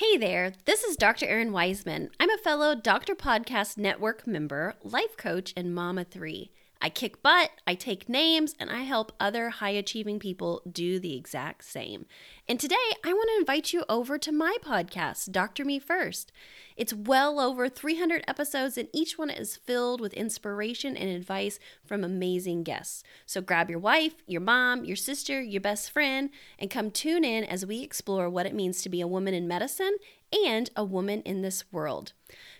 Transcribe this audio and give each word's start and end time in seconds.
Hey 0.00 0.16
there, 0.16 0.54
this 0.64 0.82
is 0.82 0.96
Dr. 0.96 1.26
Errin 1.26 1.50
Weisman. 1.50 2.08
I'm 2.18 2.30
a 2.30 2.38
fellow 2.38 2.74
Doctor 2.74 3.14
Podcast 3.14 3.76
Network 3.76 4.26
member, 4.26 4.74
life 4.82 5.14
coach, 5.18 5.52
and 5.54 5.74
mama 5.74 6.04
three. 6.04 6.52
I 6.82 6.88
kick 6.88 7.22
butt, 7.22 7.50
I 7.66 7.74
take 7.74 8.08
names, 8.08 8.54
and 8.58 8.70
I 8.70 8.82
help 8.82 9.12
other 9.20 9.50
high 9.50 9.70
achieving 9.70 10.18
people 10.18 10.62
do 10.70 10.98
the 10.98 11.14
exact 11.14 11.64
same. 11.64 12.06
And 12.48 12.58
today 12.58 12.76
I 13.04 13.12
want 13.12 13.28
to 13.28 13.38
invite 13.38 13.74
you 13.74 13.84
over 13.88 14.16
to 14.16 14.32
my 14.32 14.56
podcast, 14.64 15.30
Dr. 15.30 15.66
Me 15.66 15.78
First. 15.78 16.32
It's 16.78 16.94
well 16.94 17.38
over 17.38 17.68
300 17.68 18.24
episodes, 18.26 18.78
and 18.78 18.88
each 18.94 19.18
one 19.18 19.28
is 19.28 19.56
filled 19.56 20.00
with 20.00 20.14
inspiration 20.14 20.96
and 20.96 21.10
advice 21.10 21.58
from 21.84 22.02
amazing 22.02 22.62
guests. 22.62 23.02
So 23.26 23.42
grab 23.42 23.68
your 23.68 23.78
wife, 23.78 24.14
your 24.26 24.40
mom, 24.40 24.86
your 24.86 24.96
sister, 24.96 25.42
your 25.42 25.60
best 25.60 25.90
friend, 25.90 26.30
and 26.58 26.70
come 26.70 26.90
tune 26.90 27.24
in 27.24 27.44
as 27.44 27.66
we 27.66 27.82
explore 27.82 28.30
what 28.30 28.46
it 28.46 28.54
means 28.54 28.80
to 28.82 28.88
be 28.88 29.02
a 29.02 29.06
woman 29.06 29.34
in 29.34 29.46
medicine 29.46 29.96
and 30.32 30.70
a 30.76 30.84
woman 30.84 31.22
in 31.22 31.42
this 31.42 31.64
world. 31.72 32.12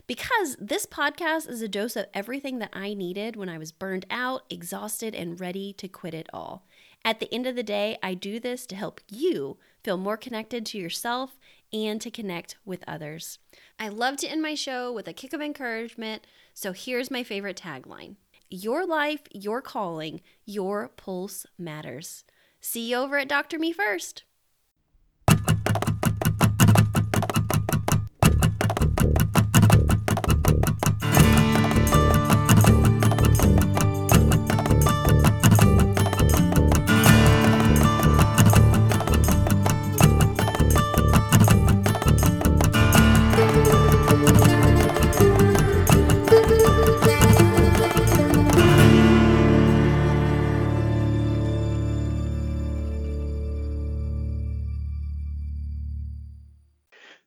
Because 0.07 0.57
this 0.59 0.85
podcast 0.85 1.49
is 1.49 1.61
a 1.61 1.67
dose 1.67 1.95
of 1.95 2.07
everything 2.13 2.59
that 2.59 2.71
I 2.73 2.93
needed 2.93 3.35
when 3.35 3.49
I 3.49 3.57
was 3.57 3.71
burned 3.71 4.05
out, 4.09 4.43
exhausted, 4.49 5.15
and 5.15 5.39
ready 5.39 5.73
to 5.73 5.87
quit 5.87 6.13
it 6.13 6.27
all. 6.33 6.65
At 7.03 7.19
the 7.19 7.33
end 7.33 7.47
of 7.47 7.55
the 7.55 7.63
day, 7.63 7.97
I 8.03 8.13
do 8.13 8.39
this 8.39 8.65
to 8.67 8.75
help 8.75 9.01
you 9.09 9.57
feel 9.83 9.97
more 9.97 10.17
connected 10.17 10.65
to 10.67 10.77
yourself 10.77 11.39
and 11.73 11.99
to 12.01 12.11
connect 12.11 12.57
with 12.65 12.83
others. 12.87 13.39
I 13.79 13.87
love 13.87 14.17
to 14.17 14.27
end 14.27 14.41
my 14.41 14.53
show 14.53 14.91
with 14.91 15.07
a 15.07 15.13
kick 15.13 15.33
of 15.33 15.41
encouragement, 15.41 16.27
so 16.53 16.73
here's 16.73 17.09
my 17.09 17.23
favorite 17.23 17.57
tagline 17.57 18.17
Your 18.49 18.85
life, 18.85 19.21
your 19.31 19.61
calling, 19.61 20.21
your 20.45 20.89
pulse 20.89 21.45
matters. 21.57 22.23
See 22.59 22.91
you 22.91 22.97
over 22.97 23.17
at 23.17 23.29
Dr. 23.29 23.57
Me 23.57 23.71
First. 23.71 24.23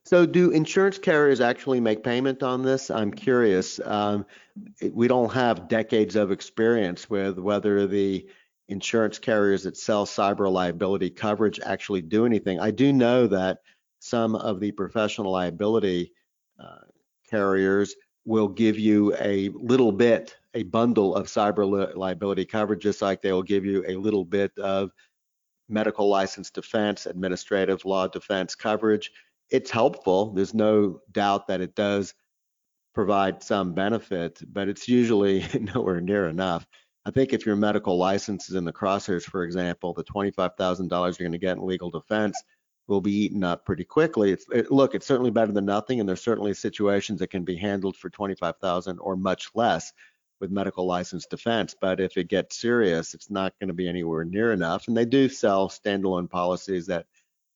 So, 0.06 0.26
do 0.26 0.50
insurance 0.50 0.98
carriers 0.98 1.40
actually 1.40 1.80
make 1.80 2.04
payment 2.04 2.42
on 2.42 2.62
this? 2.62 2.90
I'm 2.90 3.10
curious. 3.10 3.80
Um, 3.80 4.26
we 4.92 5.08
don't 5.08 5.32
have 5.32 5.66
decades 5.68 6.14
of 6.14 6.30
experience 6.30 7.08
with 7.08 7.38
whether 7.38 7.86
the 7.86 8.28
insurance 8.68 9.18
carriers 9.18 9.62
that 9.62 9.78
sell 9.78 10.04
cyber 10.04 10.52
liability 10.52 11.08
coverage 11.08 11.58
actually 11.60 12.02
do 12.02 12.26
anything. 12.26 12.60
I 12.60 12.70
do 12.70 12.92
know 12.92 13.26
that 13.28 13.60
some 13.98 14.34
of 14.34 14.60
the 14.60 14.72
professional 14.72 15.32
liability 15.32 16.12
uh, 16.62 16.84
carriers 17.30 17.94
will 18.26 18.48
give 18.48 18.78
you 18.78 19.14
a 19.18 19.48
little 19.54 19.92
bit, 19.92 20.36
a 20.52 20.64
bundle 20.64 21.14
of 21.14 21.28
cyber 21.28 21.68
li- 21.68 21.94
liability 21.94 22.44
coverage, 22.44 22.82
just 22.82 23.00
like 23.00 23.22
they 23.22 23.32
will 23.32 23.42
give 23.42 23.64
you 23.64 23.82
a 23.88 23.96
little 23.96 24.26
bit 24.26 24.52
of 24.58 24.90
medical 25.70 26.10
license 26.10 26.50
defense, 26.50 27.06
administrative 27.06 27.86
law 27.86 28.06
defense 28.06 28.54
coverage 28.54 29.10
it's 29.50 29.70
helpful. 29.70 30.32
There's 30.32 30.54
no 30.54 31.00
doubt 31.12 31.48
that 31.48 31.60
it 31.60 31.74
does 31.74 32.14
provide 32.94 33.42
some 33.42 33.74
benefit, 33.74 34.40
but 34.46 34.68
it's 34.68 34.88
usually 34.88 35.44
nowhere 35.74 36.00
near 36.00 36.28
enough. 36.28 36.66
I 37.06 37.10
think 37.10 37.32
if 37.32 37.44
your 37.44 37.56
medical 37.56 37.98
license 37.98 38.48
is 38.48 38.54
in 38.54 38.64
the 38.64 38.72
crosshairs, 38.72 39.24
for 39.24 39.44
example, 39.44 39.92
the 39.92 40.04
$25,000 40.04 40.90
you're 40.90 41.12
going 41.12 41.32
to 41.32 41.38
get 41.38 41.58
in 41.58 41.66
legal 41.66 41.90
defense 41.90 42.40
will 42.86 43.00
be 43.00 43.24
eaten 43.24 43.44
up 43.44 43.64
pretty 43.64 43.84
quickly. 43.84 44.32
It's, 44.32 44.46
it, 44.52 44.70
look, 44.70 44.94
it's 44.94 45.06
certainly 45.06 45.30
better 45.30 45.52
than 45.52 45.66
nothing, 45.66 46.00
and 46.00 46.08
there's 46.08 46.22
certainly 46.22 46.54
situations 46.54 47.20
that 47.20 47.30
can 47.30 47.44
be 47.44 47.56
handled 47.56 47.96
for 47.96 48.10
$25,000 48.10 48.96
or 49.00 49.16
much 49.16 49.50
less 49.54 49.92
with 50.40 50.50
medical 50.50 50.86
license 50.86 51.26
defense. 51.26 51.74
But 51.78 52.00
if 52.00 52.16
it 52.16 52.28
gets 52.28 52.60
serious, 52.60 53.14
it's 53.14 53.30
not 53.30 53.54
going 53.60 53.68
to 53.68 53.74
be 53.74 53.88
anywhere 53.88 54.24
near 54.24 54.52
enough. 54.52 54.88
And 54.88 54.96
they 54.96 55.04
do 55.04 55.28
sell 55.28 55.68
standalone 55.68 56.28
policies 56.28 56.86
that 56.86 57.06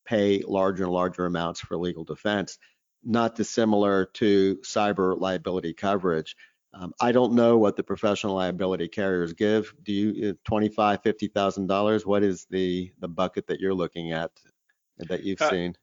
pay 0.08 0.42
larger 0.46 0.84
and 0.84 0.92
larger 0.92 1.26
amounts 1.26 1.60
for 1.60 1.76
legal 1.76 2.04
defense, 2.04 2.58
not 3.04 3.36
dissimilar 3.36 4.06
to 4.14 4.56
cyber 4.62 5.18
liability 5.20 5.74
coverage. 5.74 6.34
Um, 6.72 6.92
I 7.00 7.12
don't 7.12 7.34
know 7.34 7.58
what 7.58 7.76
the 7.76 7.82
professional 7.82 8.34
liability 8.34 8.88
carriers 8.88 9.32
give. 9.32 9.74
Do 9.82 9.92
you 9.92 10.30
uh, 10.30 10.32
twenty-five, 10.44 11.02
fifty 11.02 11.28
thousand 11.28 11.66
dollars? 11.66 12.06
What 12.06 12.22
is 12.22 12.46
the 12.50 12.90
the 13.00 13.08
bucket 13.08 13.46
that 13.48 13.60
you're 13.60 13.74
looking 13.74 14.12
at 14.12 14.30
that 14.98 15.24
you've 15.24 15.42
uh, 15.42 15.50
seen? 15.50 15.76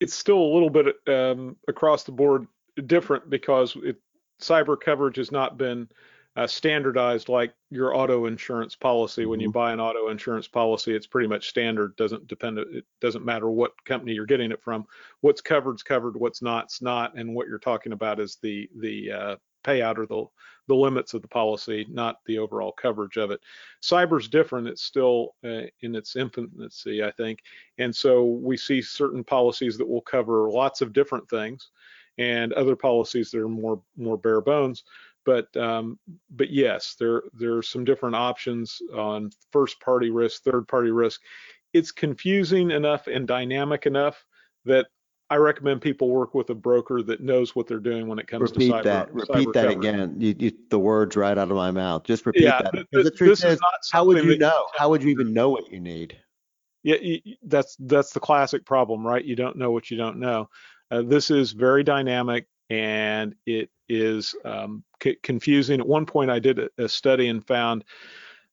It's 0.00 0.14
still 0.14 0.38
a 0.38 0.52
little 0.54 0.70
bit 0.70 0.86
um, 1.08 1.56
across 1.66 2.04
the 2.04 2.12
board 2.12 2.46
different 2.86 3.28
because 3.30 3.76
it, 3.82 3.96
cyber 4.40 4.76
coverage 4.78 5.16
has 5.16 5.32
not 5.32 5.58
been 5.58 5.88
uh, 6.38 6.46
standardized 6.46 7.28
like 7.28 7.52
your 7.68 7.96
auto 7.96 8.26
insurance 8.26 8.76
policy. 8.76 9.26
When 9.26 9.40
you 9.40 9.48
mm-hmm. 9.48 9.58
buy 9.58 9.72
an 9.72 9.80
auto 9.80 10.08
insurance 10.08 10.46
policy, 10.46 10.94
it's 10.94 11.06
pretty 11.06 11.26
much 11.26 11.48
standard. 11.48 11.96
Doesn't 11.96 12.28
depend. 12.28 12.58
It 12.58 12.84
doesn't 13.00 13.24
matter 13.24 13.50
what 13.50 13.72
company 13.84 14.12
you're 14.12 14.24
getting 14.24 14.52
it 14.52 14.62
from. 14.62 14.86
What's 15.20 15.40
covered's 15.40 15.82
covered. 15.82 16.16
What's 16.16 16.40
not's 16.40 16.80
not. 16.80 17.18
And 17.18 17.34
what 17.34 17.48
you're 17.48 17.58
talking 17.58 17.92
about 17.92 18.20
is 18.20 18.38
the 18.40 18.68
the 18.78 19.10
uh, 19.10 19.36
payout 19.64 19.98
or 19.98 20.06
the 20.06 20.26
the 20.68 20.76
limits 20.76 21.12
of 21.12 21.22
the 21.22 21.28
policy, 21.28 21.86
not 21.90 22.18
the 22.26 22.38
overall 22.38 22.70
coverage 22.70 23.16
of 23.16 23.32
it. 23.32 23.40
Cyber's 23.82 24.28
different. 24.28 24.68
It's 24.68 24.82
still 24.82 25.34
uh, 25.44 25.62
in 25.80 25.96
its 25.96 26.14
infancy, 26.14 27.02
I 27.02 27.10
think. 27.10 27.40
And 27.78 27.94
so 27.94 28.24
we 28.24 28.56
see 28.56 28.80
certain 28.80 29.24
policies 29.24 29.76
that 29.78 29.88
will 29.88 30.02
cover 30.02 30.48
lots 30.48 30.82
of 30.82 30.92
different 30.92 31.28
things, 31.28 31.70
and 32.16 32.52
other 32.52 32.76
policies 32.76 33.32
that 33.32 33.40
are 33.40 33.48
more 33.48 33.82
more 33.96 34.16
bare 34.16 34.40
bones 34.40 34.84
but 35.28 35.54
um, 35.58 35.98
but 36.30 36.50
yes, 36.50 36.96
there 36.98 37.24
there 37.34 37.54
are 37.58 37.62
some 37.62 37.84
different 37.84 38.16
options 38.16 38.80
on 38.94 39.30
first 39.52 39.78
party 39.78 40.08
risk, 40.08 40.42
third 40.42 40.66
party 40.66 40.90
risk. 40.90 41.20
It's 41.74 41.92
confusing 41.92 42.70
enough 42.70 43.08
and 43.08 43.28
dynamic 43.28 43.84
enough 43.84 44.24
that 44.64 44.86
I 45.28 45.36
recommend 45.36 45.82
people 45.82 46.08
work 46.08 46.34
with 46.34 46.48
a 46.48 46.54
broker 46.54 47.02
that 47.02 47.20
knows 47.20 47.54
what 47.54 47.66
they're 47.66 47.78
doing 47.78 48.08
when 48.08 48.18
it 48.18 48.26
comes 48.26 48.52
repeat 48.52 48.68
to 48.68 48.72
cyber. 48.72 48.82
That. 48.84 49.12
Repeat 49.12 49.48
cyber 49.48 49.52
that 49.52 49.66
coverage. 49.66 49.76
again. 49.76 50.16
You, 50.18 50.34
you, 50.38 50.52
the 50.70 50.78
words 50.78 51.14
right 51.14 51.36
out 51.36 51.50
of 51.50 51.56
my 51.56 51.72
mouth. 51.72 52.04
Just 52.04 52.24
repeat 52.24 52.44
yeah, 52.44 52.62
that. 52.62 52.72
Th- 52.72 52.86
the 53.04 53.10
truth 53.10 53.44
is, 53.44 53.52
is 53.52 53.60
how 53.92 54.06
would 54.06 54.24
you 54.24 54.38
know? 54.38 54.64
How 54.78 54.88
would 54.88 55.02
you 55.02 55.10
even 55.10 55.34
know 55.34 55.50
what 55.50 55.70
you 55.70 55.78
need? 55.78 56.16
Yeah, 56.84 56.96
you, 57.02 57.20
that's 57.42 57.76
that's 57.80 58.12
the 58.12 58.20
classic 58.20 58.64
problem, 58.64 59.06
right? 59.06 59.22
You 59.22 59.36
don't 59.36 59.56
know 59.56 59.72
what 59.72 59.90
you 59.90 59.98
don't 59.98 60.18
know. 60.20 60.48
Uh, 60.90 61.02
this 61.02 61.30
is 61.30 61.52
very 61.52 61.84
dynamic 61.84 62.46
and 62.70 63.34
it 63.46 63.70
is 63.88 64.34
um, 64.44 64.84
c- 65.02 65.18
confusing. 65.22 65.80
At 65.80 65.88
one 65.88 66.06
point, 66.06 66.30
I 66.30 66.38
did 66.38 66.58
a, 66.58 66.68
a 66.78 66.88
study 66.88 67.28
and 67.28 67.46
found 67.46 67.84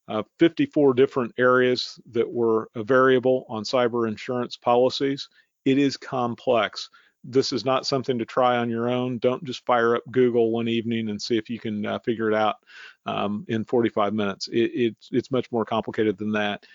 uh, 0.08 0.24
54 0.40 0.94
different 0.94 1.34
areas 1.38 2.00
that 2.12 2.32
were 2.32 2.70
a 2.76 2.84
variable 2.84 3.46
on 3.50 3.64
cyber 3.64 4.08
insurance 4.08 4.56
policies. 4.56 5.30
It 5.66 5.78
is 5.78 5.98
complex. 5.98 6.90
This 7.24 7.52
is 7.52 7.66
not 7.66 7.88
something 7.88 8.20
to 8.20 8.26
try 8.26 8.58
on 8.58 8.70
your 8.70 8.88
own. 8.88 9.18
Don't 9.18 9.44
just 9.44 9.66
fire 9.66 9.96
up 9.96 10.04
Google 10.12 10.52
one 10.52 10.68
evening 10.68 11.10
and 11.10 11.20
see 11.20 11.38
if 11.38 11.50
you 11.50 11.60
can 11.60 11.84
uh, 11.86 11.98
figure 12.00 12.30
it 12.30 12.36
out 12.36 12.58
um, 13.08 13.46
in 13.48 13.66
45 13.66 14.14
minutes. 14.14 14.48
It, 14.50 14.72
it, 14.76 14.96
it's 15.12 15.32
much 15.32 15.52
more 15.52 15.66
complicated 15.66 16.20
than 16.20 16.32
that 16.34 16.66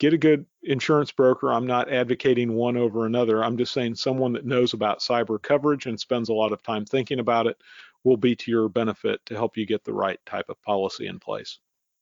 get 0.00 0.14
a 0.14 0.18
good 0.18 0.46
insurance 0.62 1.12
broker. 1.12 1.52
I'm 1.52 1.66
not 1.66 1.92
advocating 1.92 2.54
one 2.54 2.76
over 2.76 3.06
another. 3.06 3.44
I'm 3.44 3.56
just 3.56 3.72
saying 3.72 3.94
someone 3.94 4.32
that 4.32 4.46
knows 4.46 4.72
about 4.72 5.00
cyber 5.00 5.40
coverage 5.40 5.86
and 5.86 6.00
spends 6.00 6.30
a 6.30 6.34
lot 6.34 6.52
of 6.52 6.62
time 6.62 6.84
thinking 6.84 7.20
about 7.20 7.46
it 7.46 7.56
will 8.02 8.16
be 8.16 8.34
to 8.34 8.50
your 8.50 8.68
benefit 8.68 9.20
to 9.26 9.34
help 9.34 9.56
you 9.56 9.66
get 9.66 9.84
the 9.84 9.92
right 9.92 10.18
type 10.24 10.46
of 10.48 10.60
policy 10.62 11.06
in 11.06 11.20
place. 11.20 11.58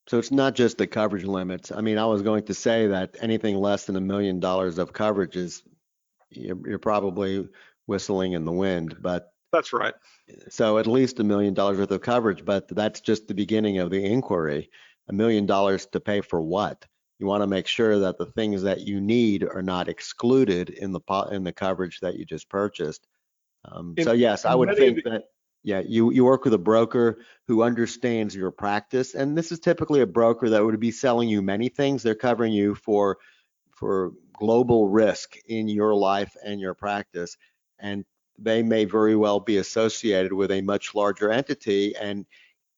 So 0.08 0.18
it's 0.18 0.30
not 0.30 0.54
just 0.54 0.78
the 0.78 0.86
coverage 0.86 1.24
limits. 1.24 1.72
I 1.72 1.82
mean, 1.82 1.98
I 1.98 2.06
was 2.06 2.22
going 2.22 2.44
to 2.44 2.54
say 2.54 2.86
that 2.86 3.16
anything 3.20 3.56
less 3.56 3.84
than 3.84 3.96
a 3.96 4.00
million 4.00 4.40
dollars 4.40 4.78
of 4.78 4.92
coverage 4.92 5.36
is 5.36 5.62
you're, 6.30 6.56
you're 6.66 6.78
probably 6.78 7.48
whistling 7.86 8.32
in 8.32 8.44
the 8.44 8.52
wind, 8.52 8.96
but 9.00 9.32
that's 9.52 9.72
right. 9.72 9.94
So 10.50 10.78
at 10.78 10.86
least 10.86 11.20
a 11.20 11.24
million 11.24 11.52
dollars 11.52 11.78
worth 11.78 11.90
of 11.90 12.00
coverage, 12.00 12.44
but 12.44 12.68
that's 12.68 13.00
just 13.00 13.26
the 13.26 13.34
beginning 13.34 13.78
of 13.78 13.90
the 13.90 14.04
inquiry. 14.04 14.70
A 15.08 15.12
million 15.12 15.46
dollars 15.46 15.86
to 15.86 16.00
pay 16.00 16.20
for 16.20 16.40
what? 16.40 16.86
You 17.18 17.26
want 17.26 17.42
to 17.42 17.46
make 17.46 17.66
sure 17.66 17.98
that 18.00 18.18
the 18.18 18.26
things 18.26 18.62
that 18.62 18.80
you 18.80 19.00
need 19.00 19.42
are 19.42 19.62
not 19.62 19.88
excluded 19.88 20.70
in 20.70 20.92
the 20.92 21.00
in 21.30 21.44
the 21.44 21.52
coverage 21.52 22.00
that 22.00 22.16
you 22.16 22.24
just 22.24 22.48
purchased. 22.48 23.06
Um, 23.64 23.94
so 24.00 24.12
yes, 24.12 24.44
I 24.44 24.54
would 24.54 24.76
think 24.76 25.04
that 25.04 25.24
yeah, 25.64 25.82
you 25.84 26.12
you 26.12 26.24
work 26.24 26.44
with 26.44 26.54
a 26.54 26.58
broker 26.58 27.18
who 27.46 27.62
understands 27.62 28.34
your 28.34 28.50
practice, 28.50 29.14
and 29.14 29.36
this 29.36 29.50
is 29.52 29.58
typically 29.58 30.00
a 30.00 30.06
broker 30.06 30.48
that 30.50 30.64
would 30.64 30.78
be 30.78 30.92
selling 30.92 31.28
you 31.28 31.42
many 31.42 31.68
things. 31.68 32.02
They're 32.02 32.14
covering 32.14 32.52
you 32.52 32.74
for 32.74 33.18
for 33.70 34.12
global 34.32 34.88
risk 34.88 35.36
in 35.46 35.68
your 35.68 35.94
life 35.94 36.36
and 36.44 36.60
your 36.60 36.74
practice. 36.74 37.36
and 37.78 38.04
they 38.38 38.62
may 38.62 38.84
very 38.84 39.16
well 39.16 39.40
be 39.40 39.56
associated 39.56 40.32
with 40.32 40.52
a 40.52 40.60
much 40.60 40.94
larger 40.94 41.30
entity 41.30 41.96
and 41.96 42.24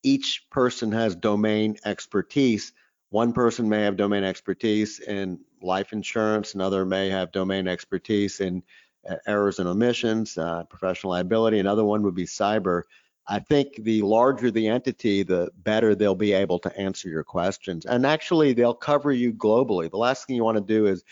each 0.03 0.47
person 0.49 0.91
has 0.91 1.15
domain 1.15 1.77
expertise. 1.85 2.73
One 3.11 3.33
person 3.33 3.67
may 3.67 3.81
have 3.83 3.97
domain 3.97 4.23
expertise 4.23 5.01
in 5.01 5.37
life 5.61 5.91
insurance, 5.91 6.55
another 6.55 6.85
may 6.85 7.09
have 7.09 7.33
domain 7.33 7.67
expertise 7.67 8.39
in 8.39 8.63
uh, 9.07 9.17
errors 9.27 9.59
and 9.59 9.67
omissions, 9.67 10.37
uh, 10.37 10.63
professional 10.63 11.11
liability, 11.11 11.59
another 11.59 11.83
one 11.83 12.03
would 12.03 12.15
be 12.15 12.25
cyber. 12.25 12.83
I 13.27 13.39
think 13.39 13.75
the 13.83 14.01
larger 14.01 14.49
the 14.49 14.67
entity, 14.67 15.23
the 15.23 15.51
better 15.57 15.93
they'll 15.93 16.15
be 16.15 16.31
able 16.31 16.57
to 16.59 16.77
answer 16.77 17.09
your 17.09 17.25
questions. 17.25 17.85
And 17.85 18.05
actually, 18.05 18.53
they'll 18.53 18.73
cover 18.73 19.11
you 19.11 19.33
globally. 19.33 19.91
The 19.91 19.97
last 19.97 20.25
thing 20.25 20.37
you 20.37 20.45
want 20.45 20.57
to 20.57 20.63
do 20.63 20.87
is 20.87 21.03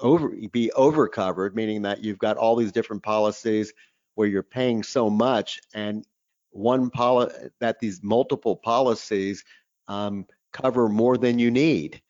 over 0.00 0.32
be 0.50 0.72
over 0.72 1.06
covered, 1.06 1.54
meaning 1.54 1.82
that 1.82 2.02
you've 2.02 2.18
got 2.18 2.36
all 2.36 2.56
these 2.56 2.72
different 2.72 3.04
policies 3.04 3.72
where 4.16 4.26
you're 4.26 4.42
paying 4.42 4.82
so 4.82 5.08
much 5.08 5.60
and 5.72 6.04
one 6.50 6.90
policy 6.90 7.48
that 7.60 7.78
these 7.78 8.02
multiple 8.02 8.56
policies 8.56 9.44
um, 9.86 10.26
cover 10.52 10.88
more 10.88 11.16
than 11.16 11.38
you 11.38 11.50
need. 11.50 12.00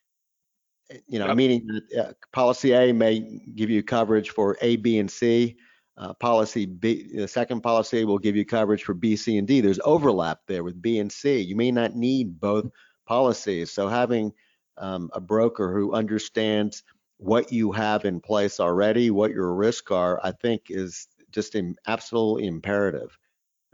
You 1.06 1.19
know, 1.19 1.29
yep. 1.29 1.37
meaning 1.37 1.67
that 1.67 2.09
uh, 2.09 2.12
policy 2.33 2.73
A 2.73 2.93
may 2.93 3.21
give 3.55 3.71
you 3.71 3.83
coverage 3.83 4.31
for 4.31 4.59
A, 4.61 4.77
B, 4.77 4.99
and 4.99 5.11
C. 5.11 5.56
Uh, 5.97 6.15
policy 6.15 6.67
B, 6.67 7.09
the 7.15 7.29
second 7.29 7.61
policy 7.61 8.05
will 8.05 8.19
give 8.19 8.35
you 8.35 8.44
coverage 8.44 8.83
for 8.83 8.94
B, 8.94 9.15
C, 9.15 9.37
and 9.37 9.47
D. 9.47 9.61
There's 9.61 9.81
overlap 9.85 10.41
there 10.49 10.65
with 10.65 10.81
B 10.81 10.99
and 10.99 11.12
C. 11.12 11.41
You 11.41 11.55
may 11.55 11.71
not 11.71 11.94
need 11.94 12.41
both 12.41 12.67
policies. 13.06 13.71
So 13.71 13.89
having 13.89 14.33
um, 14.79 15.11
a 15.12 15.21
broker 15.21 15.73
who 15.73 15.93
understands 15.93 16.83
what 17.19 17.53
you 17.53 17.73
have 17.73 18.05
in 18.05 18.21
place 18.21 18.59
already, 18.59 19.11
what 19.11 19.33
your 19.33 19.55
risks 19.55 19.93
are, 19.93 20.19
I 20.25 20.33
think 20.33 20.62
is 20.71 21.09
just 21.31 21.55
Im- 21.55 21.77
absolutely 21.87 22.47
imperative. 22.47 23.17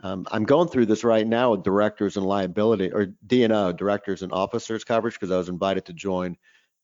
Um, 0.03 0.27
I'm 0.31 0.45
going 0.45 0.69
through 0.69 0.87
this 0.87 1.03
right 1.03 1.27
now 1.27 1.51
with 1.51 1.65
directors 1.65 2.17
and 2.17 2.25
liability 2.25 2.93
or 2.93 3.07
D&O, 3.27 3.73
directors 3.73 4.23
and 4.23 4.33
officers 4.33 4.85
coverage, 4.85 5.15
because 5.15 5.33
I 5.33 5.37
was 5.37 5.49
invited 5.49 5.85
to 5.87 5.93
join 5.93 6.37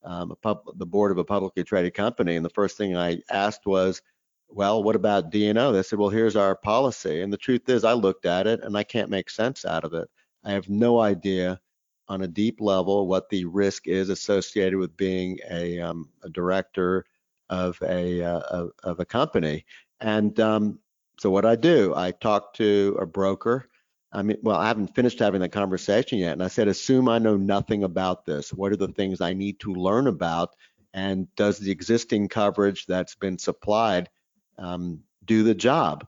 um, 0.02 0.34
pub, 0.43 0.62
the 0.76 0.87
board 0.87 1.12
of 1.12 1.19
a 1.19 1.25
publicly 1.25 1.64
traded 1.64 1.94
company. 1.94 2.37
And 2.37 2.44
the 2.44 2.50
first 2.50 2.76
thing 2.76 2.96
I 2.96 3.20
asked 3.31 3.66
was, 3.66 4.02
well, 4.49 4.82
what 4.82 4.96
about 4.96 5.31
D&O? 5.31 5.72
They 5.72 5.82
said, 5.82 5.99
well, 5.99 6.11
here's 6.11 6.37
our 6.37 6.55
policy. 6.56 7.22
And 7.22 7.32
the 7.32 7.38
truth 7.38 7.69
is, 7.69 7.84
I 7.84 7.93
looked 7.93 8.26
at 8.26 8.46
it 8.46 8.62
and 8.62 8.76
I 8.76 8.82
can't 8.82 9.11
make 9.11 9.31
sense 9.31 9.64
out 9.64 9.84
of 9.84 9.94
it. 9.94 10.08
I 10.44 10.52
have 10.52 10.69
no 10.69 11.00
idea 11.00 11.61
on 12.08 12.22
a 12.22 12.28
deep 12.28 12.61
level 12.61 13.06
what 13.06 13.28
the 13.31 13.44
risk 13.46 13.87
is 13.87 14.11
associated 14.11 14.78
with 14.78 14.96
being 14.96 15.38
a, 15.50 15.81
um, 15.81 16.11
a 16.22 16.28
director 16.28 17.06
of 17.49 17.78
a 17.82 18.22
uh, 18.22 18.40
of, 18.40 18.70
of, 18.82 19.00
a 19.00 19.05
company. 19.05 19.64
And 20.00 20.38
um, 20.40 20.78
so 21.25 21.31
what 21.31 21.47
I 21.47 21.56
do, 21.56 21.94
I 21.97 22.11
talk 22.11 22.53
to 22.56 22.99
a 23.00 23.06
broker. 23.06 23.71
I 24.12 24.21
mean, 24.21 24.37
well, 24.43 24.59
I 24.59 24.69
haven't 24.69 24.94
finished 24.94 25.21
having 25.21 25.41
the 25.41 25.49
conversation 25.49 26.19
yet, 26.19 26.35
and 26.35 26.43
I 26.43 26.49
said, 26.49 26.69
assume 26.69 27.09
I 27.09 27.19
know 27.19 27.38
nothing 27.38 27.82
about 27.82 28.26
this. 28.26 28.53
What 28.53 28.73
are 28.73 28.76
the 28.76 28.88
things 28.88 29.23
I 29.23 29.32
need 29.32 29.59
to 29.61 29.73
learn 29.73 30.06
about? 30.06 30.50
And 30.93 31.35
does 31.35 31.59
the 31.59 31.71
existing 31.71 32.29
coverage 32.29 32.85
that's 32.85 33.15
been 33.15 33.38
supplied 33.38 34.11
um, 34.59 35.00
do 35.25 35.44
the 35.44 35.55
job? 35.55 36.06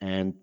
And 0.00 0.34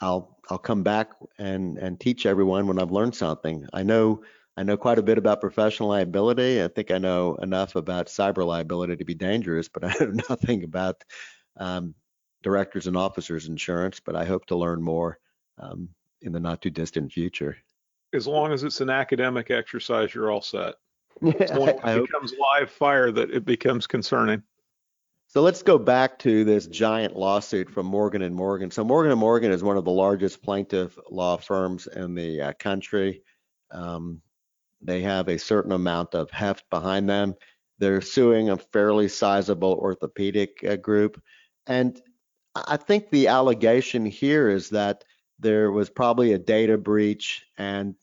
I'll 0.00 0.38
I'll 0.48 0.56
come 0.56 0.82
back 0.82 1.10
and 1.38 1.76
and 1.76 2.00
teach 2.00 2.24
everyone 2.24 2.66
when 2.66 2.78
I've 2.78 2.92
learned 2.92 3.14
something. 3.14 3.66
I 3.74 3.82
know 3.82 4.22
I 4.56 4.62
know 4.62 4.78
quite 4.78 4.98
a 4.98 5.02
bit 5.02 5.18
about 5.18 5.42
professional 5.42 5.90
liability. 5.90 6.62
I 6.62 6.68
think 6.68 6.90
I 6.90 6.96
know 6.96 7.34
enough 7.34 7.76
about 7.76 8.06
cyber 8.06 8.46
liability 8.46 8.96
to 8.96 9.04
be 9.04 9.14
dangerous, 9.14 9.68
but 9.68 9.84
I 9.84 9.92
know 10.00 10.12
nothing 10.30 10.64
about 10.64 11.04
um, 11.58 11.94
directors 12.42 12.86
and 12.86 12.96
officers 12.96 13.48
insurance. 13.48 14.00
But 14.00 14.16
I 14.16 14.24
hope 14.24 14.46
to 14.46 14.56
learn 14.56 14.82
more 14.82 15.18
um, 15.58 15.88
in 16.20 16.32
the 16.32 16.40
not 16.40 16.62
too 16.62 16.70
distant 16.70 17.12
future. 17.12 17.56
As 18.14 18.26
long 18.26 18.52
as 18.52 18.62
it's 18.62 18.80
an 18.80 18.90
academic 18.90 19.50
exercise, 19.50 20.14
you're 20.14 20.30
all 20.30 20.42
set. 20.42 20.74
When 21.20 21.34
it 21.34 22.06
becomes 22.06 22.34
live 22.38 22.70
fire 22.70 23.12
that 23.12 23.30
it 23.30 23.44
becomes 23.44 23.86
concerning. 23.86 24.42
So 25.32 25.40
let's 25.40 25.62
go 25.62 25.78
back 25.78 26.18
to 26.20 26.44
this 26.44 26.66
giant 26.66 27.16
lawsuit 27.16 27.70
from 27.70 27.86
Morgan 27.86 28.20
and 28.20 28.34
Morgan. 28.34 28.70
So 28.70 28.84
Morgan 28.84 29.12
and 29.12 29.20
Morgan 29.20 29.50
is 29.50 29.62
one 29.62 29.78
of 29.78 29.84
the 29.86 29.90
largest 29.90 30.42
plaintiff 30.42 30.98
law 31.10 31.38
firms 31.38 31.86
in 31.86 32.14
the 32.14 32.40
uh, 32.40 32.52
country. 32.58 33.22
Um, 33.70 34.20
they 34.82 35.00
have 35.00 35.28
a 35.28 35.38
certain 35.38 35.72
amount 35.72 36.14
of 36.14 36.30
heft 36.30 36.68
behind 36.68 37.08
them. 37.08 37.34
They're 37.78 38.02
suing 38.02 38.50
a 38.50 38.58
fairly 38.58 39.08
sizable 39.08 39.72
orthopedic 39.72 40.62
uh, 40.68 40.76
group, 40.76 41.18
and 41.66 41.98
I 42.54 42.76
think 42.76 43.10
the 43.10 43.28
allegation 43.28 44.04
here 44.04 44.48
is 44.48 44.70
that 44.70 45.04
there 45.38 45.72
was 45.72 45.90
probably 45.90 46.32
a 46.32 46.38
data 46.38 46.78
breach, 46.78 47.44
and 47.58 47.94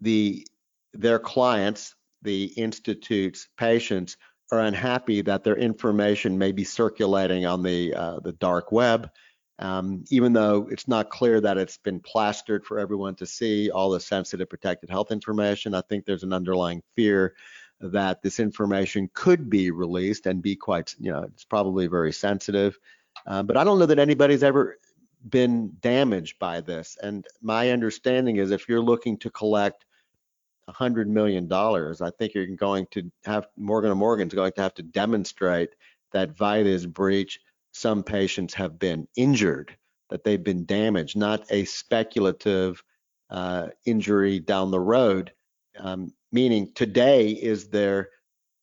the 0.00 0.46
their 0.92 1.18
clients, 1.18 1.94
the 2.22 2.44
institute's 2.56 3.48
patients, 3.56 4.16
are 4.50 4.60
unhappy 4.60 5.22
that 5.22 5.44
their 5.44 5.56
information 5.56 6.38
may 6.38 6.52
be 6.52 6.64
circulating 6.64 7.46
on 7.46 7.62
the 7.62 7.94
uh, 7.94 8.20
the 8.20 8.32
dark 8.32 8.72
web, 8.72 9.10
um, 9.58 10.04
even 10.10 10.32
though 10.32 10.68
it's 10.70 10.88
not 10.88 11.10
clear 11.10 11.40
that 11.40 11.58
it's 11.58 11.78
been 11.78 12.00
plastered 12.00 12.64
for 12.64 12.78
everyone 12.78 13.14
to 13.16 13.26
see 13.26 13.70
all 13.70 13.90
the 13.90 14.00
sensitive 14.00 14.48
protected 14.48 14.90
health 14.90 15.10
information. 15.10 15.74
I 15.74 15.82
think 15.88 16.04
there's 16.04 16.24
an 16.24 16.32
underlying 16.32 16.82
fear 16.96 17.34
that 17.80 18.22
this 18.22 18.40
information 18.40 19.08
could 19.14 19.48
be 19.48 19.70
released 19.70 20.26
and 20.26 20.42
be 20.42 20.56
quite, 20.56 20.94
you 20.98 21.12
know, 21.12 21.22
it's 21.22 21.44
probably 21.44 21.86
very 21.86 22.12
sensitive. 22.12 22.76
Uh, 23.28 23.42
but 23.42 23.58
I 23.58 23.62
don't 23.62 23.78
know 23.78 23.86
that 23.86 23.98
anybody's 23.98 24.42
ever 24.42 24.78
been 25.28 25.72
damaged 25.80 26.38
by 26.38 26.62
this. 26.62 26.96
And 27.02 27.26
my 27.42 27.70
understanding 27.70 28.36
is 28.36 28.50
if 28.50 28.68
you're 28.68 28.80
looking 28.80 29.18
to 29.18 29.30
collect 29.30 29.84
$100 30.68 31.06
million, 31.06 31.52
I 31.52 32.10
think 32.18 32.34
you're 32.34 32.46
going 32.46 32.86
to 32.92 33.10
have 33.24 33.48
Morgan 33.56 33.92
& 33.92 33.98
Morgan's 33.98 34.34
going 34.34 34.52
to 34.52 34.62
have 34.62 34.74
to 34.74 34.82
demonstrate 34.82 35.70
that 36.12 36.36
via 36.36 36.64
this 36.64 36.86
breach, 36.86 37.38
some 37.72 38.02
patients 38.02 38.54
have 38.54 38.78
been 38.78 39.06
injured, 39.14 39.76
that 40.08 40.24
they've 40.24 40.42
been 40.42 40.64
damaged, 40.64 41.16
not 41.16 41.44
a 41.50 41.66
speculative 41.66 42.82
uh, 43.28 43.68
injury 43.84 44.40
down 44.40 44.70
the 44.70 44.80
road. 44.80 45.32
Um, 45.78 46.14
meaning 46.32 46.72
today 46.74 47.28
is 47.28 47.68
their 47.68 48.08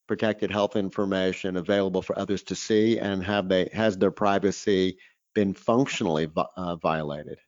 protected 0.07 0.51
health 0.51 0.75
information 0.75 1.57
available 1.57 2.01
for 2.01 2.17
others 2.17 2.43
to 2.43 2.55
see, 2.55 2.99
and 2.99 3.23
have 3.23 3.49
they 3.49 3.69
has 3.73 3.97
their 3.97 4.11
privacy 4.11 4.97
been 5.33 5.53
functionally 5.53 6.29
uh, 6.57 6.75
violated? 6.77 7.39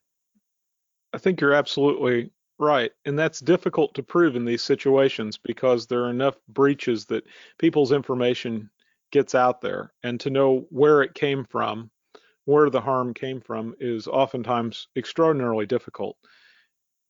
I 1.14 1.18
think 1.18 1.40
you're 1.40 1.54
absolutely 1.54 2.32
Right. 2.60 2.92
And 3.06 3.18
that's 3.18 3.40
difficult 3.40 3.94
to 3.96 4.04
prove 4.04 4.36
in 4.36 4.44
these 4.44 4.64
situations 4.64 5.38
because 5.38 5.86
there 5.86 6.04
are 6.06 6.10
enough 6.10 6.36
breaches 6.50 7.06
that 7.06 7.28
people's 7.60 7.92
information 7.92 8.70
gets 9.12 9.36
out 9.36 9.62
there. 9.62 9.94
And 10.04 10.20
to 10.22 10.32
know 10.32 10.66
where 10.70 11.04
it 11.04 11.14
came 11.14 11.46
from, 11.46 11.92
where 12.46 12.70
the 12.70 12.82
harm 12.82 13.14
came 13.14 13.42
from, 13.42 13.76
is 13.80 14.08
oftentimes 14.08 14.88
extraordinarily 14.96 15.68
difficult. 15.68 16.18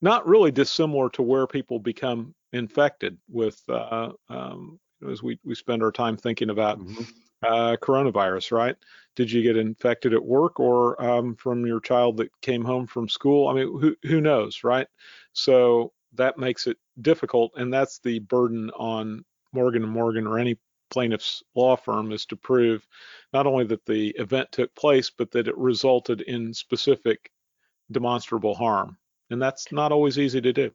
Not 0.02 0.28
really 0.28 0.50
dissimilar 0.50 1.08
to 1.10 1.22
where 1.22 1.46
people 1.46 1.78
become 1.78 2.34
infected 2.52 3.16
with, 3.28 3.60
uh, 3.68 4.12
um, 4.28 4.78
as 5.10 5.22
we, 5.22 5.38
we 5.44 5.54
spend 5.54 5.82
our 5.82 5.92
time 5.92 6.16
thinking 6.16 6.50
about 6.50 6.78
mm-hmm 6.80 7.02
uh, 7.42 7.76
coronavirus, 7.80 8.52
right? 8.52 8.76
Did 9.16 9.30
you 9.30 9.42
get 9.42 9.56
infected 9.56 10.14
at 10.14 10.24
work 10.24 10.60
or 10.60 11.00
um, 11.02 11.34
from 11.36 11.66
your 11.66 11.80
child 11.80 12.16
that 12.18 12.30
came 12.40 12.64
home 12.64 12.86
from 12.86 13.08
school? 13.08 13.48
I 13.48 13.54
mean, 13.54 13.78
who 13.80 13.96
who 14.02 14.20
knows, 14.20 14.64
right? 14.64 14.86
So 15.32 15.92
that 16.14 16.38
makes 16.38 16.66
it 16.66 16.78
difficult, 17.00 17.52
and 17.56 17.72
that's 17.72 17.98
the 18.00 18.20
burden 18.20 18.70
on 18.70 19.24
Morgan 19.52 19.82
and 19.84 19.92
Morgan 19.92 20.26
or 20.26 20.38
any 20.38 20.58
plaintiff's 20.90 21.42
law 21.54 21.76
firm 21.76 22.12
is 22.12 22.24
to 22.26 22.36
prove 22.36 22.86
not 23.32 23.46
only 23.46 23.64
that 23.64 23.84
the 23.84 24.08
event 24.18 24.50
took 24.52 24.74
place, 24.74 25.10
but 25.10 25.30
that 25.32 25.48
it 25.48 25.56
resulted 25.56 26.22
in 26.22 26.54
specific 26.54 27.30
demonstrable 27.90 28.54
harm, 28.54 28.96
and 29.30 29.40
that's 29.40 29.70
not 29.72 29.92
always 29.92 30.18
easy 30.18 30.40
to 30.40 30.52
do. 30.52 30.70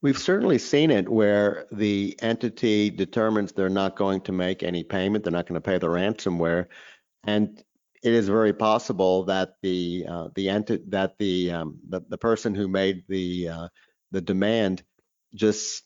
We've 0.00 0.18
certainly 0.18 0.58
seen 0.58 0.90
it 0.90 1.08
where 1.08 1.66
the 1.72 2.16
entity 2.22 2.88
determines 2.88 3.52
they're 3.52 3.68
not 3.68 3.96
going 3.96 4.20
to 4.22 4.32
make 4.32 4.62
any 4.62 4.84
payment, 4.84 5.24
they're 5.24 5.32
not 5.32 5.46
going 5.46 5.60
to 5.60 5.66
pay 5.66 5.78
the 5.78 5.88
ransomware, 5.88 6.66
and 7.24 7.62
it 8.02 8.12
is 8.12 8.28
very 8.28 8.52
possible 8.52 9.24
that 9.24 9.54
the 9.60 10.06
uh, 10.08 10.28
the 10.36 10.46
enti- 10.46 10.88
that 10.90 11.18
the, 11.18 11.50
um, 11.50 11.80
the 11.88 12.00
the 12.08 12.18
person 12.18 12.54
who 12.54 12.68
made 12.68 13.02
the 13.08 13.48
uh, 13.48 13.68
the 14.12 14.20
demand 14.20 14.84
just 15.34 15.82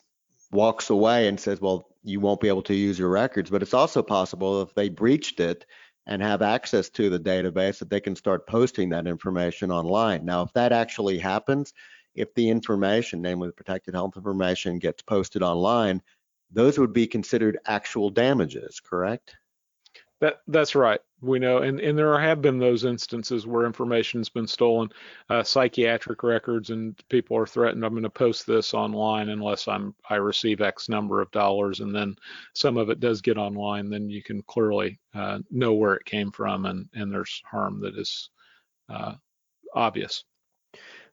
walks 0.51 0.91
away 0.91 1.29
and 1.29 1.41
says, 1.41 1.61
"Well, 1.61 1.89
you 2.03 2.21
won't 2.21 2.41
be 2.41 2.49
able 2.49 2.63
to 2.65 2.75
use 2.75 2.99
your 2.99 3.09
records." 3.09 3.49
But 3.49 3.63
it's 3.63 3.75
also 3.75 4.03
possible 4.03 4.61
if 4.61 4.75
they 4.75 4.91
breached 4.91 5.41
it 5.41 5.65
and 6.07 6.21
have 6.21 6.43
access 6.43 6.91
to 6.91 7.09
the 7.09 7.19
database 7.19 7.79
that 7.79 7.89
they 7.89 8.01
can 8.01 8.17
start 8.17 8.47
posting 8.47 8.91
that 8.91 9.07
information 9.07 9.71
online. 9.71 10.27
Now, 10.27 10.43
if 10.43 10.53
that 10.53 10.73
actually 10.73 11.19
happens, 11.19 11.73
if 12.15 12.35
the 12.35 12.49
information, 12.49 13.23
namely 13.23 13.49
the 13.49 13.55
protected 13.55 13.95
health 13.95 14.17
information, 14.17 14.79
gets 14.79 15.03
posted 15.03 15.43
online, 15.43 16.03
those 16.51 16.79
would 16.79 16.93
be 16.93 17.07
considered 17.07 17.59
actual 17.67 18.11
damages, 18.11 18.81
correct? 18.81 19.37
That 20.21 20.41
that's 20.47 20.77
right. 20.77 21.01
We 21.21 21.41
know, 21.41 21.59
and, 21.59 21.81
and 21.81 21.99
there 21.99 22.17
have 22.17 22.41
been 22.41 22.59
those 22.59 22.85
instances 22.85 23.45
where 23.45 23.67
information's 23.67 24.29
been 24.29 24.47
stolen, 24.47 24.91
uh, 25.29 25.43
psychiatric 25.43 26.23
records, 26.23 26.71
and 26.71 26.97
people 27.09 27.37
are 27.37 27.47
threatened. 27.47 27.85
I'm 27.85 27.93
going 27.93 28.05
to 28.05 28.11
post 28.11 28.47
this 28.47 28.73
online 28.73 29.31
unless 29.31 29.67
I'm 29.67 29.97
I 30.09 30.17
receive 30.17 30.61
X 30.61 30.89
number 30.89 31.21
of 31.21 31.31
dollars, 31.33 31.81
and 31.81 31.93
then 31.93 32.15
some 32.55 32.77
of 32.77 32.89
it 32.89 33.01
does 33.01 33.21
get 33.21 33.37
online. 33.37 33.91
Then 33.91 34.09
you 34.09 34.23
can 34.23 34.43
clearly 34.43 35.01
uh, 35.13 35.41
know 35.51 35.73
where 35.75 35.95
it 35.95 36.05
came 36.05 36.31
from, 36.31 36.67
and 36.67 36.89
and 36.95 37.11
there's 37.11 37.43
harm 37.45 37.81
that 37.81 37.99
is 37.99 38.31
uh, 38.89 39.15
obvious. 39.75 40.23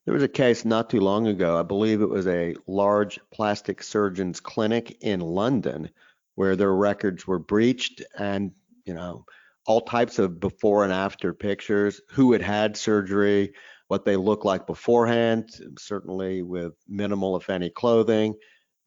There 0.09 0.15
was 0.15 0.23
a 0.23 0.27
case 0.27 0.65
not 0.65 0.89
too 0.89 1.01
long 1.01 1.27
ago. 1.27 1.55
I 1.55 1.61
believe 1.61 2.01
it 2.01 2.09
was 2.09 2.25
a 2.25 2.55
large 2.65 3.19
plastic 3.31 3.83
surgeon's 3.83 4.39
clinic 4.39 4.97
in 5.01 5.19
London 5.19 5.91
where 6.33 6.55
their 6.55 6.73
records 6.73 7.27
were 7.27 7.37
breached 7.37 8.01
and 8.17 8.51
you 8.85 8.95
know, 8.95 9.25
all 9.67 9.81
types 9.81 10.17
of 10.17 10.39
before 10.39 10.83
and 10.83 10.91
after 10.91 11.31
pictures, 11.31 12.01
who 12.09 12.31
had 12.31 12.41
had 12.41 12.75
surgery, 12.75 13.53
what 13.87 14.03
they 14.03 14.15
look 14.15 14.45
like 14.45 14.65
beforehand, 14.65 15.51
certainly 15.77 16.41
with 16.41 16.73
minimal, 16.87 17.37
if 17.37 17.47
any, 17.47 17.69
clothing. 17.69 18.33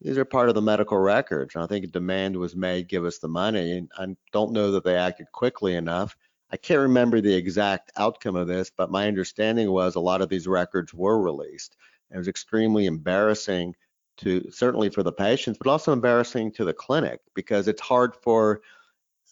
These 0.01 0.17
are 0.17 0.25
part 0.25 0.49
of 0.49 0.55
the 0.55 0.61
medical 0.61 0.97
records. 0.97 1.55
And 1.55 1.63
I 1.63 1.67
think 1.67 1.85
a 1.85 1.87
demand 1.87 2.35
was 2.35 2.53
made, 2.53 2.89
give 2.89 3.05
us 3.05 3.19
the 3.19 3.29
money. 3.29 3.77
And 3.77 3.89
I 3.97 4.07
don't 4.33 4.51
know 4.51 4.71
that 4.71 4.83
they 4.83 4.97
acted 4.97 5.27
quickly 5.31 5.75
enough. 5.75 6.17
I 6.53 6.57
can't 6.57 6.81
remember 6.81 7.19
the 7.19 7.33
exact 7.33 7.91
outcome 7.97 8.35
of 8.35 8.47
this, 8.47 8.69
but 8.69 8.91
my 8.91 9.07
understanding 9.07 9.71
was 9.71 9.95
a 9.95 9.99
lot 9.99 10.21
of 10.21 10.29
these 10.29 10.45
records 10.45 10.93
were 10.93 11.19
released. 11.19 11.75
It 12.11 12.17
was 12.19 12.27
extremely 12.27 12.85
embarrassing 12.85 13.75
to 14.17 14.51
certainly 14.51 14.89
for 14.89 15.01
the 15.01 15.11
patients, 15.11 15.57
but 15.57 15.67
also 15.67 15.91
embarrassing 15.91 16.51
to 16.51 16.63
the 16.63 16.73
clinic 16.73 17.21
because 17.33 17.67
it's 17.67 17.81
hard 17.81 18.15
for 18.15 18.61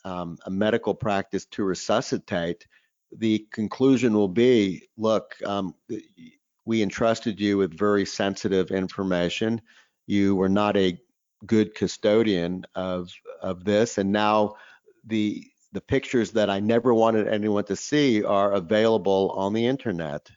um, 0.04 0.40
a 0.48 0.50
medical 0.50 0.96
practice 0.96 1.46
to 1.46 1.64
resuscitate, 1.64 2.66
the 3.16 3.46
conclusion 3.52 4.16
will 4.16 4.28
be, 4.28 4.88
look, 4.98 5.36
um, 5.46 5.76
we 6.66 6.82
entrusted 6.82 7.40
you 7.40 7.56
with 7.56 7.78
very 7.78 8.04
sensitive 8.04 8.72
information. 8.72 9.62
You 10.08 10.36
were 10.36 10.50
not 10.50 10.76
a 10.76 10.98
good 11.46 11.76
custodian 11.76 12.66
of 12.74 13.12
of 13.44 13.64
this, 13.64 14.00
and 14.00 14.12
now 14.12 14.56
the 15.06 15.46
the 15.72 15.82
pictures 15.82 16.32
that 16.32 16.50
I 16.50 16.60
never 16.60 16.94
wanted 16.94 17.28
anyone 17.28 17.64
to 17.66 17.76
see 17.76 18.24
are 18.24 18.54
available 18.54 19.34
on 19.36 19.54
the 19.54 19.66
internet. 19.66 20.30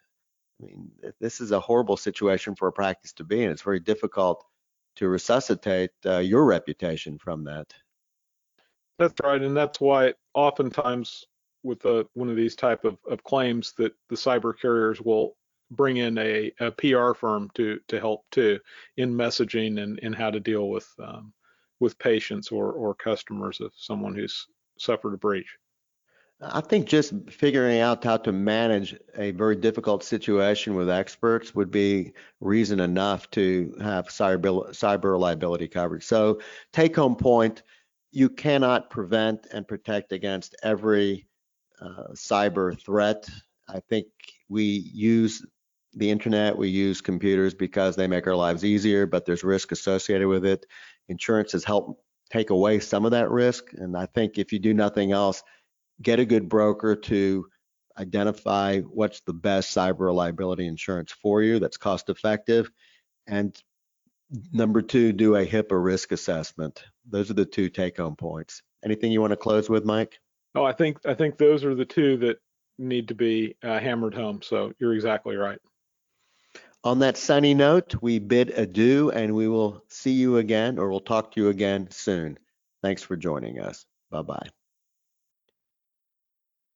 I 0.61 0.67
mean, 0.67 0.91
this 1.21 1.41
is 1.41 1.51
a 1.51 1.61
horrible 1.61 1.97
situation 1.97 2.55
for 2.55 2.69
a 2.69 2.73
practice 2.73 3.13
to 3.15 3.25
be 3.25 3.43
in. 3.43 3.51
It's 3.51 3.63
very 3.63 3.81
difficult 3.81 4.45
to 4.97 5.09
resuscitate 5.09 5.91
uh, 6.07 6.19
your 6.19 6.45
reputation 6.45 7.19
from 7.19 7.45
that. 7.45 7.75
That's 8.99 9.15
right, 9.25 9.43
and 9.43 9.57
that's 9.57 9.81
why 9.81 10.15
oftentimes 10.35 11.25
with 11.65 11.85
a, 11.85 12.07
one 12.15 12.29
of 12.29 12.37
these 12.37 12.55
type 12.55 12.85
of, 12.85 12.99
of 13.09 13.25
claims 13.25 13.73
that 13.79 13.93
the 14.09 14.15
cyber 14.15 14.55
carriers 14.57 15.01
will 15.01 15.37
bring 15.71 15.97
in 15.97 16.17
a, 16.19 16.53
a 16.61 16.71
PR 16.71 17.15
firm 17.15 17.51
to 17.55 17.81
to 17.89 17.99
help 17.99 18.25
too 18.31 18.61
in 18.97 19.13
messaging 19.13 19.83
and, 19.83 19.99
and 20.03 20.15
how 20.15 20.31
to 20.31 20.39
deal 20.39 20.69
with 20.69 20.89
um, 21.01 21.33
with 21.81 21.99
patients 21.99 22.53
or 22.53 22.73
or 22.73 22.95
customers 22.95 23.61
of 23.61 23.73
someone 23.75 24.15
who's 24.15 24.47
suffered 24.79 25.15
a 25.15 25.19
breach. 25.19 25.57
I 26.41 26.61
think 26.61 26.87
just 26.87 27.13
figuring 27.31 27.81
out 27.81 28.05
how 28.05 28.17
to 28.19 28.33
manage 28.33 28.97
a 29.17 29.31
very 29.31 29.57
difficult 29.57 30.03
situation 30.03 30.75
with 30.75 30.91
experts 30.91 31.55
would 31.55 31.71
be 31.71 32.13
reason 32.41 32.81
enough 32.81 33.31
to 33.31 33.75
have 33.81 34.09
cyber 34.09 34.69
cyber 34.71 35.19
liability 35.19 35.69
coverage. 35.69 36.05
So 36.05 36.41
take 36.73 36.97
home 36.97 37.17
point 37.17 37.63
you 38.15 38.29
cannot 38.29 38.91
prevent 38.91 39.49
and 39.53 39.67
protect 39.67 40.13
against 40.13 40.55
every 40.63 41.27
uh, 41.81 42.13
cyber 42.13 42.81
threat. 42.81 43.29
I 43.69 43.81
think 43.89 44.07
we 44.49 44.89
use 44.95 45.45
the 45.95 46.11
internet, 46.11 46.57
we 46.57 46.69
use 46.69 47.01
computers 47.01 47.55
because 47.55 47.97
they 47.97 48.07
make 48.07 48.29
our 48.29 48.37
lives 48.37 48.65
easier, 48.65 49.07
but 49.07 49.27
there's 49.27 49.43
risk 49.43 49.73
associated 49.73 50.29
with 50.29 50.45
it. 50.45 50.65
Insurance 51.09 51.53
has 51.53 51.65
helped 51.65 52.01
take 52.31 52.51
away 52.51 52.81
some 52.81 53.05
of 53.05 53.13
that 53.13 53.31
risk. 53.31 53.73
And 53.73 53.97
I 53.97 54.07
think 54.07 54.39
if 54.39 54.53
you 54.53 54.59
do 54.59 54.75
nothing 54.75 55.13
else, 55.13 55.43
get 56.03 56.21
a 56.21 56.25
good 56.25 56.49
broker 56.49 56.97
to 56.97 57.47
identify 57.99 58.81
what's 58.81 59.21
the 59.21 59.33
best 59.33 59.75
cyber 59.75 60.13
liability 60.13 60.67
insurance 60.67 61.13
for 61.13 61.43
you 61.43 61.61
that's 61.61 61.77
cost 61.77 62.09
effective 62.09 62.71
and 63.27 63.57
Number 64.53 64.83
two, 64.83 65.13
do 65.13 65.37
a 65.37 65.47
HIPAA 65.47 65.83
risk 65.83 66.13
assessment. 66.13 66.85
Those 67.09 67.31
are 67.31 67.35
the 67.35 67.45
two 67.45 67.69
take-home 67.69 68.17
points. 68.17 68.63
Anything 68.85 69.13
you 69.13 69.21
want 69.21 69.33
to 69.33 69.37
close 69.37 69.69
with, 69.69 69.85
Mike? 69.85 70.19
Oh, 70.55 70.65
I 70.65 70.73
think 70.73 70.99
I 71.07 71.15
think 71.15 71.37
those 71.37 71.65
are 71.65 71.75
the 71.75 71.85
two 71.85 72.17
that 72.19 72.39
need 72.79 73.09
to 73.09 73.15
be 73.15 73.57
uh, 73.63 73.79
hammered 73.79 74.15
home. 74.15 74.41
So 74.43 74.73
you're 74.79 74.95
exactly 74.95 75.37
right. 75.37 75.59
On 76.85 76.99
that 76.99 77.17
sunny 77.17 77.55
note, 77.55 77.95
we 78.03 78.19
bid 78.19 78.51
adieu 78.51 79.11
and 79.11 79.35
we 79.35 79.49
will 79.49 79.83
see 79.89 80.13
you 80.13 80.37
again 80.37 80.79
or 80.79 80.91
we'll 80.91 81.01
talk 81.01 81.33
to 81.33 81.41
you 81.41 81.49
again 81.49 81.89
soon. 81.91 82.39
Thanks 82.83 83.03
for 83.03 83.17
joining 83.17 83.59
us. 83.59 83.87
Bye 84.11 84.21
bye. 84.21 84.49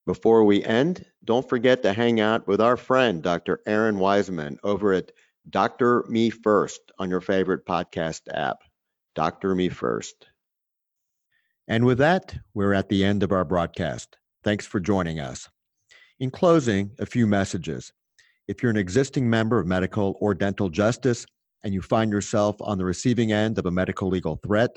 Before 0.07 0.45
we 0.45 0.65
end, 0.65 1.05
don't 1.23 1.47
forget 1.47 1.83
to 1.83 1.93
hang 1.93 2.21
out 2.21 2.49
with 2.49 2.63
our 2.63 2.79
friend, 2.79 3.23
Dr. 3.23 3.61
Errin 3.67 3.97
Weisman, 3.97 4.57
over 4.65 4.95
at 4.95 5.13
Doctor 5.51 6.07
Me 6.09 6.31
First 6.31 6.81
on 6.99 7.11
your 7.11 7.21
favorite 7.21 7.67
podcast 7.67 8.23
app. 8.33 8.63
Doctor 9.15 9.55
Me 9.55 9.69
First. 9.69 10.27
And 11.67 11.85
with 11.85 11.99
that, 11.99 12.35
we're 12.55 12.73
at 12.73 12.89
the 12.89 13.05
end 13.05 13.23
of 13.23 13.33
our 13.33 13.45
broadcast. 13.45 14.17
Thanks 14.43 14.65
for 14.65 14.81
joining 14.81 15.21
us. 15.21 15.51
In 16.19 16.31
closing, 16.31 16.93
a 16.99 17.05
few 17.05 17.27
messages. 17.27 17.93
If 18.49 18.63
you're 18.63 18.71
an 18.71 18.79
existing 18.79 19.29
member 19.29 19.59
of 19.59 19.67
medical 19.67 20.17
or 20.21 20.35
dental 20.35 20.71
justice 20.71 21.27
and 21.65 21.75
you 21.75 21.83
find 21.83 22.11
yourself 22.11 22.57
on 22.61 22.79
the 22.79 22.85
receiving 22.85 23.31
end 23.31 23.59
of 23.59 23.67
a 23.67 23.71
medical 23.71 24.09
legal 24.09 24.41
threat, 24.43 24.75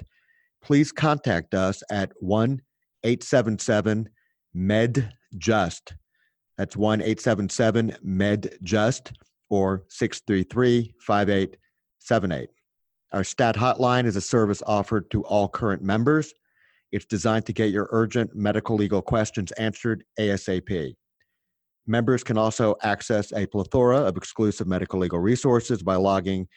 please 0.62 0.92
contact 0.92 1.54
us 1.54 1.82
at 1.90 2.12
1 2.20 2.62
877 3.04 4.10
MedJust. 4.56 5.94
That's 6.58 6.76
1 6.76 7.02
877 7.02 7.96
MedJust 8.06 9.14
or 9.50 9.86
633 9.88 10.94
5878. 11.00 12.50
Our 13.14 13.24
STAT 13.24 13.56
hotline 13.56 14.06
is 14.06 14.18
a 14.18 14.22
service 14.22 14.62
offered 14.68 15.10
to 15.12 15.24
all 15.24 15.48
current 15.48 15.82
members. 15.82 16.34
It's 16.92 17.06
designed 17.06 17.46
to 17.46 17.54
get 17.54 17.72
your 17.72 17.88
urgent 17.92 18.36
medical 18.36 18.76
legal 18.76 19.02
questions 19.02 19.54
answered 19.54 20.04
ASAP. 20.20 20.96
Members 21.88 22.24
can 22.24 22.38
also 22.38 22.76
access 22.84 23.34
a 23.34 23.48
plethora 23.48 23.98
of 23.98 24.18
exclusive 24.18 24.68
medical 24.68 25.00
legal 25.00 25.20
resources 25.20 25.82
by 25.82 25.96
logging 25.96 26.48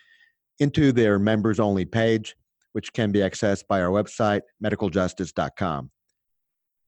into 0.61 0.93
their 0.93 1.19
members 1.19 1.59
only 1.59 1.85
page, 1.85 2.37
which 2.73 2.93
can 2.93 3.11
be 3.11 3.21
accessed 3.21 3.65
by 3.69 3.81
our 3.81 3.91
website, 3.91 4.43
medicaljustice.com. 4.63 5.91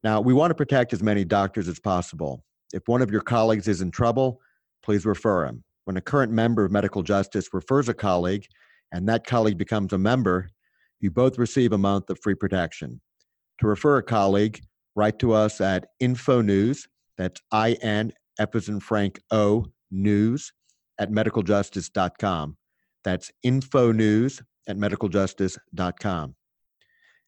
Now, 0.04 0.20
we 0.20 0.34
want 0.34 0.50
to 0.50 0.54
protect 0.54 0.92
as 0.92 1.02
many 1.02 1.24
doctors 1.24 1.66
as 1.66 1.80
possible. 1.80 2.44
If 2.72 2.82
one 2.86 3.02
of 3.02 3.10
your 3.10 3.22
colleagues 3.22 3.68
is 3.68 3.80
in 3.80 3.90
trouble, 3.90 4.40
please 4.82 5.06
refer 5.06 5.46
him. 5.46 5.64
When 5.84 5.96
a 5.96 6.00
current 6.00 6.32
member 6.32 6.64
of 6.64 6.72
medical 6.72 7.02
justice 7.02 7.48
refers 7.52 7.88
a 7.88 7.94
colleague 7.94 8.46
and 8.92 9.08
that 9.08 9.26
colleague 9.26 9.58
becomes 9.58 9.92
a 9.92 9.98
member, 9.98 10.50
you 11.00 11.10
both 11.10 11.38
receive 11.38 11.72
a 11.72 11.78
month 11.78 12.10
of 12.10 12.18
free 12.22 12.34
protection. 12.34 13.00
To 13.60 13.66
refer 13.66 13.98
a 13.98 14.02
colleague, 14.02 14.60
write 14.94 15.18
to 15.20 15.32
us 15.32 15.60
at 15.60 15.86
info 16.00 16.40
news, 16.42 16.86
that's 17.16 17.40
I 17.50 17.72
N 17.82 18.12
As 18.38 18.68
in 18.68 18.80
Frank 18.80 19.20
O 19.30 19.66
news 19.90 20.52
at 20.98 21.10
medicaljustice.com. 21.10 22.56
That's 23.04 23.30
info 23.42 23.92
news 23.92 24.42
at 24.66 24.76
medicaljustice.com. 24.76 26.34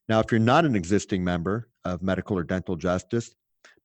Now, 0.07 0.19
if 0.19 0.31
you're 0.31 0.39
not 0.39 0.65
an 0.65 0.75
existing 0.75 1.23
member 1.23 1.69
of 1.85 2.01
medical 2.01 2.37
or 2.37 2.43
dental 2.43 2.75
justice, 2.75 3.33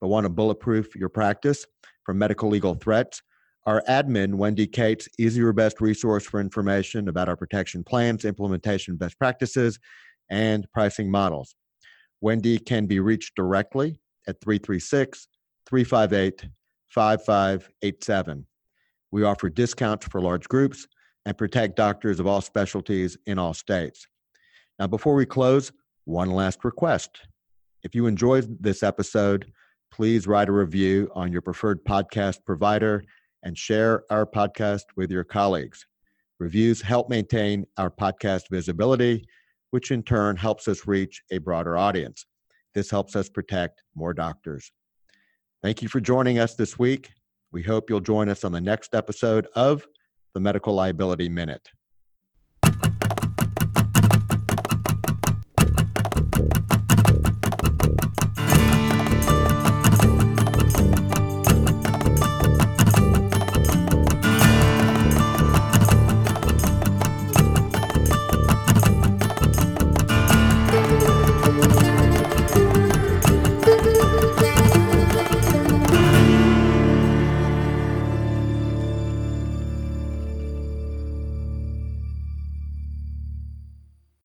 but 0.01 0.07
want 0.07 0.25
to 0.25 0.29
bulletproof 0.29 0.95
your 0.95 1.09
practice 1.09 1.65
from 2.03 2.17
medical 2.17 2.49
legal 2.49 2.73
threats, 2.73 3.21
our 3.65 3.83
admin, 3.87 4.35
Wendy 4.35 4.67
Cates, 4.67 5.07
is 5.17 5.37
your 5.37 5.53
best 5.53 5.81
resource 5.81 6.25
for 6.25 6.39
information 6.39 7.07
about 7.07 7.29
our 7.29 7.35
protection 7.35 7.83
plans, 7.83 8.25
implementation 8.25 8.95
best 8.95 9.17
practices, 9.17 9.79
and 10.29 10.67
pricing 10.73 11.09
models. 11.09 11.55
Wendy 12.21 12.59
can 12.59 12.85
be 12.85 12.99
reached 12.99 13.35
directly 13.35 13.99
at 14.27 14.39
336 14.41 15.27
358 15.67 16.49
5587. 16.95 18.45
We 19.11 19.23
offer 19.23 19.49
discounts 19.49 20.07
for 20.07 20.21
large 20.21 20.47
groups 20.47 20.87
and 21.25 21.37
protect 21.37 21.75
doctors 21.75 22.21
of 22.21 22.27
all 22.27 22.39
specialties 22.39 23.17
in 23.25 23.37
all 23.37 23.53
states. 23.53 24.07
Now, 24.79 24.87
before 24.87 25.13
we 25.15 25.25
close, 25.25 25.73
one 26.05 26.31
last 26.31 26.63
request. 26.63 27.19
If 27.83 27.95
you 27.95 28.07
enjoyed 28.07 28.57
this 28.61 28.81
episode, 28.81 29.51
please 29.91 30.25
write 30.25 30.47
a 30.47 30.53
review 30.53 31.11
on 31.13 31.33
your 31.33 31.41
preferred 31.41 31.83
podcast 31.83 32.37
provider 32.45 33.03
and 33.43 33.57
share 33.57 34.03
our 34.09 34.25
podcast 34.25 34.83
with 34.95 35.11
your 35.11 35.25
colleagues. 35.25 35.85
Reviews 36.39 36.81
help 36.81 37.09
maintain 37.09 37.65
our 37.77 37.91
podcast 37.91 38.43
visibility, 38.49 39.25
which 39.71 39.91
in 39.91 40.01
turn 40.01 40.37
helps 40.37 40.69
us 40.69 40.87
reach 40.87 41.21
a 41.29 41.39
broader 41.39 41.77
audience. 41.77 42.25
This 42.73 42.89
helps 42.89 43.17
us 43.17 43.27
protect 43.27 43.83
more 43.95 44.13
doctors. 44.13 44.71
Thank 45.65 45.81
you 45.81 45.89
for 45.89 45.99
joining 45.99 46.37
us 46.37 46.53
this 46.53 46.77
week. 46.77 47.09
We 47.51 47.63
hope 47.63 47.89
you'll 47.89 47.99
join 47.99 48.29
us 48.29 48.43
on 48.43 48.51
the 48.51 48.61
next 48.61 48.93
episode 48.93 49.47
of 49.55 49.83
the 50.35 50.39
Medical 50.39 50.75
Liability 50.75 51.27
Minute. 51.27 51.71